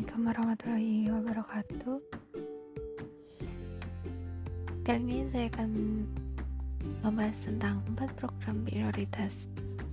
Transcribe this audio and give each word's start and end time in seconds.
Assalamualaikum 0.00 0.32
warahmatullahi 0.32 1.12
wabarakatuh. 1.12 1.96
Kali 4.80 4.96
ini 4.96 5.28
saya 5.28 5.52
akan 5.52 5.70
membahas 7.04 7.36
tentang 7.44 7.84
empat 7.84 8.08
program 8.16 8.64
prioritas 8.64 9.44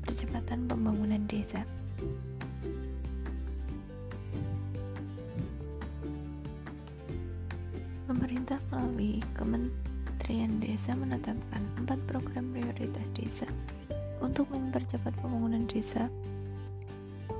percepatan 0.07 0.64
pembangunan 0.71 1.20
desa. 1.28 1.68
Pemerintah 8.08 8.64
melalui 8.71 9.20
Kementerian 9.36 10.64
Desa 10.64 10.96
menetapkan 10.96 11.60
empat 11.84 12.00
program 12.08 12.55
prioritas 12.55 13.04
desa 13.12 13.48
untuk 14.24 14.48
mempercepat 14.55 15.12
pembangunan 15.20 15.67
desa 15.67 16.08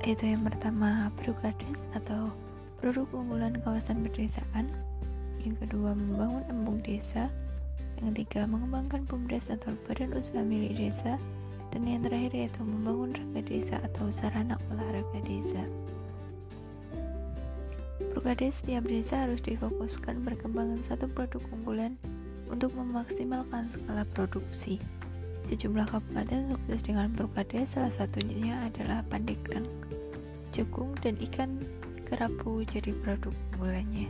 yaitu 0.04 0.36
yang 0.36 0.44
pertama 0.44 1.08
Prukades 1.16 1.80
atau 1.96 2.28
produk 2.78 3.06
unggulan 3.10 3.58
kawasan 3.66 4.06
pedesaan 4.06 4.70
yang 5.42 5.54
kedua 5.58 5.94
membangun 5.94 6.46
embung 6.46 6.78
desa 6.82 7.26
yang 7.98 8.14
ketiga 8.14 8.46
mengembangkan 8.46 9.02
BUMDes 9.10 9.50
atau 9.50 9.74
badan 9.90 10.14
usaha 10.14 10.42
milik 10.42 10.78
desa 10.78 11.18
dan 11.74 11.82
yang 11.84 12.06
terakhir 12.06 12.30
yaitu 12.30 12.62
membangun 12.62 13.10
raga 13.10 13.42
desa 13.42 13.76
atau 13.82 14.06
sarana 14.14 14.54
olahraga 14.70 15.18
desa 15.26 15.62
Prukades 18.14 18.62
setiap 18.62 18.86
desa 18.86 19.26
harus 19.26 19.42
difokuskan 19.42 20.22
perkembangan 20.22 20.78
satu 20.86 21.10
produk 21.10 21.42
unggulan 21.54 21.98
untuk 22.50 22.74
memaksimalkan 22.74 23.68
skala 23.70 24.02
produksi. 24.10 24.82
Sejumlah 25.46 25.86
kabupaten 25.86 26.50
sukses 26.50 26.80
dengan 26.82 27.14
Prukades, 27.14 27.78
salah 27.78 27.92
satunya 27.94 28.58
adalah 28.66 29.06
Pandeglang 29.06 29.70
jagung 30.50 30.96
dan 30.98 31.14
ikan 31.30 31.62
kerapu 32.08 32.64
jadi 32.64 32.96
produk 33.04 33.36
unggulannya. 33.52 34.08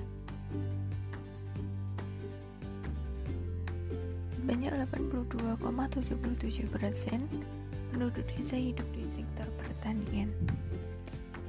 Sebanyak 4.33 4.73
82,77% 4.95 7.19
penduduk 7.91 8.25
desa 8.39 8.57
hidup 8.57 8.87
di 8.95 9.03
sektor 9.11 9.51
pertanian. 9.59 10.31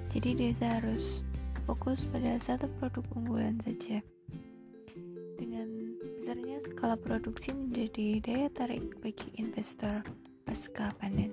Jadi 0.09 0.33
desa 0.33 0.81
harus 0.81 1.22
fokus 1.69 2.09
pada 2.09 2.41
satu 2.41 2.66
produk 2.81 3.06
unggulan 3.13 3.61
saja. 3.61 4.02
Dengan 5.38 5.94
besarnya 6.17 6.66
skala 6.66 6.97
produksi 6.97 7.53
menjadi 7.53 8.25
daya 8.25 8.50
tarik 8.52 8.97
bagi 9.00 9.30
investor 9.38 10.02
pasca 10.44 10.91
panen 10.97 11.31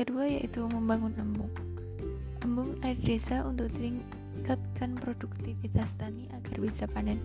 kedua 0.00 0.24
yaitu 0.24 0.64
membangun 0.64 1.12
embung. 1.20 1.52
Embung 2.40 2.72
air 2.80 2.96
desa 3.04 3.44
untuk 3.44 3.68
tingkatkan 3.76 4.96
produktivitas 4.96 5.92
tani 6.00 6.24
agar 6.32 6.56
bisa 6.56 6.88
panen 6.88 7.20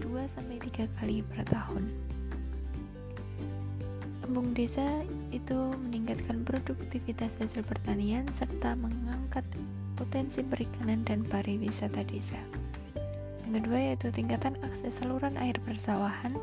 2-3 0.00 0.88
kali 0.96 1.20
per 1.20 1.44
tahun. 1.52 1.92
Embung 4.24 4.56
desa 4.56 5.04
itu 5.36 5.68
meningkatkan 5.84 6.48
produktivitas 6.48 7.36
hasil 7.36 7.60
pertanian 7.60 8.24
serta 8.32 8.72
mengangkat 8.72 9.44
potensi 10.00 10.40
perikanan 10.40 11.04
dan 11.04 11.28
pariwisata 11.28 12.00
desa. 12.08 12.40
Yang 13.44 13.68
kedua 13.68 13.78
yaitu 13.78 14.08
tingkatan 14.16 14.56
akses 14.64 14.96
saluran 14.96 15.36
air 15.36 15.60
persawahan. 15.60 16.40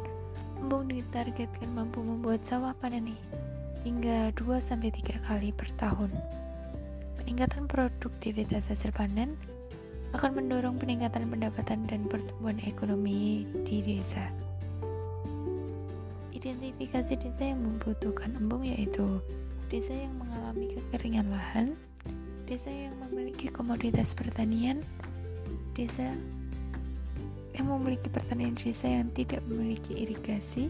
Embung 0.62 0.94
ditargetkan 0.94 1.74
mampu 1.74 2.06
membuat 2.06 2.46
sawah 2.46 2.78
panen 2.78 3.18
hingga 3.82 4.30
2-3 4.38 5.26
kali 5.26 5.50
per 5.50 5.74
tahun. 5.82 6.14
Peningkatan 7.32 7.64
produktivitas 7.72 8.68
hasil 8.68 8.92
panen 8.92 9.40
akan 10.12 10.36
mendorong 10.36 10.76
peningkatan 10.76 11.32
pendapatan 11.32 11.88
dan 11.88 12.04
pertumbuhan 12.12 12.60
ekonomi 12.68 13.48
di 13.64 13.80
desa. 13.80 14.28
Identifikasi 16.36 17.16
desa 17.16 17.56
yang 17.56 17.64
membutuhkan 17.64 18.36
embung 18.36 18.68
yaitu 18.68 19.24
desa 19.72 19.96
yang 19.96 20.12
mengalami 20.20 20.76
kekeringan 20.76 21.32
lahan, 21.32 21.80
desa 22.52 22.68
yang 22.68 23.00
memiliki 23.00 23.48
komoditas 23.48 24.12
pertanian, 24.12 24.84
desa 25.72 26.12
yang 27.56 27.72
memiliki 27.72 28.12
pertanian 28.12 28.60
desa 28.60 28.92
yang 28.92 29.08
tidak 29.16 29.40
memiliki 29.48 30.04
irigasi, 30.04 30.68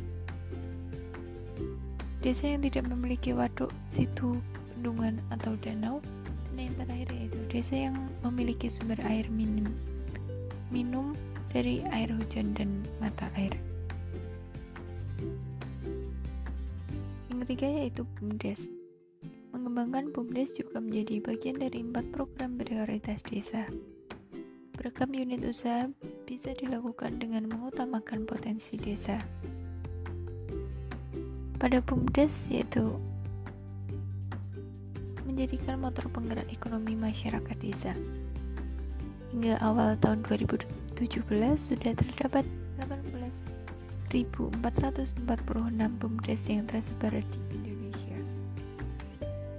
Desa 2.22 2.54
yang 2.54 2.62
tidak 2.62 2.86
memiliki 2.86 3.34
waduk, 3.34 3.74
situ, 3.90 4.38
bendungan, 4.78 5.18
atau 5.34 5.58
danau, 5.58 5.98
yang 6.62 6.76
terakhir 6.78 7.10
yaitu 7.18 7.40
desa 7.50 7.76
yang 7.90 7.98
memiliki 8.22 8.70
sumber 8.70 9.02
air 9.02 9.26
minum, 9.34 9.74
minum 10.70 11.18
dari 11.50 11.82
air 11.90 12.14
hujan 12.14 12.54
dan 12.54 12.86
mata 13.02 13.26
air. 13.34 13.58
Yang 17.34 17.38
ketiga 17.50 17.68
yaitu 17.68 18.02
BUMDes. 18.18 18.62
Mengembangkan 19.52 20.14
BUMDes 20.14 20.54
juga 20.54 20.78
menjadi 20.80 21.20
bagian 21.26 21.58
dari 21.60 21.82
empat 21.82 22.14
program 22.14 22.56
prioritas 22.56 23.26
desa. 23.26 23.66
Beragam 24.78 25.12
unit 25.12 25.42
usaha 25.44 25.90
bisa 26.30 26.54
dilakukan 26.56 27.20
dengan 27.20 27.50
mengutamakan 27.50 28.24
potensi 28.30 28.78
desa 28.78 29.20
pada 31.62 31.78
BUMDes 31.78 32.50
yaitu 32.50 32.98
menjadikan 35.42 35.82
motor 35.82 36.06
penggerak 36.14 36.46
ekonomi 36.54 36.94
masyarakat 36.94 37.58
desa. 37.58 37.98
Hingga 39.34 39.58
awal 39.66 39.98
tahun 39.98 40.22
2017 40.30 40.70
sudah 41.58 41.98
terdapat 41.98 42.46
18.446 42.78 44.54
BUMDes 45.98 46.42
yang 46.46 46.70
tersebar 46.70 47.18
di 47.18 47.40
Indonesia. 47.58 48.22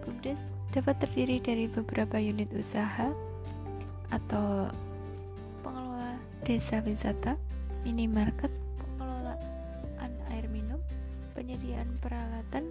BUMDes 0.07 0.47
dapat 0.71 1.03
terdiri 1.03 1.43
dari 1.43 1.67
beberapa 1.67 2.15
unit 2.15 2.55
usaha 2.55 3.11
atau 4.15 4.71
pengelola 5.67 6.15
desa 6.47 6.79
wisata, 6.87 7.35
minimarket, 7.83 8.55
penyediaan 11.35 11.91
peralatan 11.99 12.71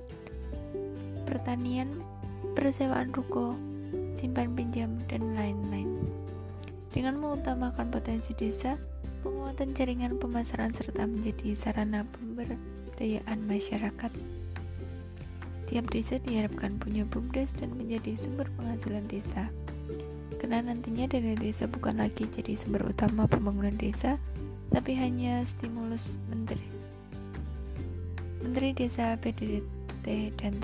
pertanian, 1.27 1.91
persewaan 2.53 3.13
ruko, 3.13 3.56
simpan 4.18 4.53
pinjam, 4.53 5.00
dan 5.07 5.34
lain-lain. 5.34 5.90
Dengan 6.91 7.18
mengutamakan 7.18 7.88
potensi 7.88 8.35
desa, 8.35 8.75
penguatan 9.24 9.72
jaringan 9.72 10.19
pemasaran 10.19 10.75
serta 10.75 11.07
menjadi 11.07 11.56
sarana 11.56 12.03
pemberdayaan 12.12 13.40
masyarakat. 13.47 14.12
Tiap 15.72 15.85
desa 15.88 16.19
diharapkan 16.19 16.75
punya 16.75 17.07
BUMDes 17.07 17.56
dan 17.56 17.72
menjadi 17.80 18.19
sumber 18.19 18.51
penghasilan 18.59 19.07
desa. 19.07 19.47
Karena 20.35 20.68
nantinya 20.68 21.07
dana 21.07 21.31
desa 21.40 21.69
bukan 21.72 22.01
lagi 22.03 22.28
jadi 22.28 22.59
sumber 22.59 22.84
utama 22.91 23.24
pembangunan 23.24 23.80
desa, 23.80 24.19
tapi 24.68 25.00
hanya 25.00 25.47
stimulus 25.47 26.19
menteri 26.28 26.81
Menteri 28.41 28.74
Desa 28.74 29.13
PDDT 29.22 30.34
dan 30.41 30.57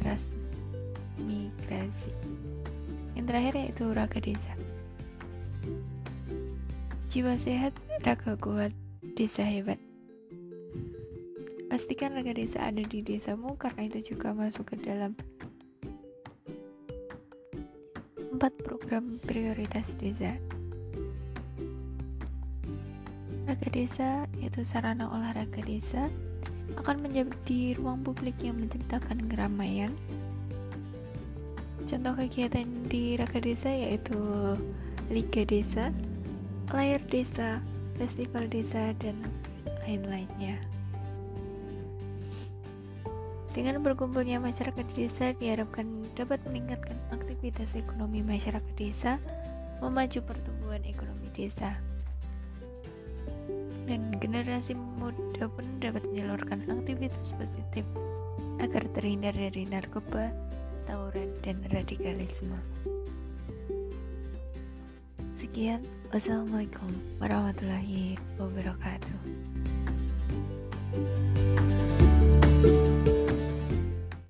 Transmigrasi. 1.68 2.12
Yang 3.20 3.26
terakhir 3.28 3.54
yaitu 3.60 3.86
Raga 3.92 4.20
Desa. 4.24 4.54
Jiwa 7.12 7.36
sehat, 7.40 7.74
raga 8.08 8.40
kuat, 8.40 8.72
desa 9.16 9.44
hebat. 9.44 9.80
Pastikan 11.68 12.16
raga 12.16 12.32
desa 12.36 12.68
ada 12.68 12.80
di 12.84 13.04
desamu 13.04 13.60
karena 13.60 13.88
itu 13.88 14.14
juga 14.14 14.32
masuk 14.32 14.72
ke 14.72 14.76
dalam 14.80 15.16
empat 18.32 18.54
program 18.64 19.20
prioritas 19.24 19.96
desa. 20.00 20.36
Raga 23.48 23.70
desa 23.72 24.28
yaitu 24.40 24.64
sarana 24.68 25.08
olahraga 25.08 25.64
desa, 25.64 26.12
akan 26.76 27.08
menjadi 27.08 27.76
ruang 27.80 28.04
publik 28.04 28.36
yang 28.44 28.60
menciptakan 28.60 29.26
keramaian. 29.32 29.92
Contoh 31.88 32.14
kegiatan 32.20 32.68
di 32.92 33.16
Raka 33.16 33.40
Desa 33.40 33.72
yaitu 33.72 34.20
Liga 35.08 35.48
Desa, 35.48 35.96
Layar 36.76 37.00
Desa, 37.08 37.64
Festival 37.96 38.52
Desa, 38.52 38.92
dan 39.00 39.16
lain-lainnya. 39.88 40.60
Dengan 43.56 43.82
berkumpulnya 43.82 44.38
masyarakat 44.38 44.86
desa 44.94 45.34
diharapkan 45.34 45.88
dapat 46.14 46.38
meningkatkan 46.46 46.94
aktivitas 47.10 47.74
ekonomi 47.74 48.22
masyarakat 48.22 48.70
desa, 48.78 49.18
memacu 49.82 50.22
pertumbuhan 50.22 50.86
ekonomi 50.86 51.26
desa 51.34 51.74
dan 53.88 54.12
generasi 54.20 54.76
muda 54.76 55.48
pun 55.48 55.66
dapat 55.80 56.04
menyalurkan 56.12 56.68
aktivitas 56.68 57.32
positif 57.34 57.88
agar 58.60 58.84
terhindar 58.92 59.32
dari 59.32 59.64
narkoba, 59.64 60.30
tawuran, 60.86 61.27
dan 61.48 61.64
radikalisme. 61.72 62.60
Sekian, 65.40 65.80
wassalamualaikum 66.12 66.92
warahmatullahi 67.24 68.20
wabarakatuh. 68.36 69.16
thank 70.88 71.38
you 71.38 71.47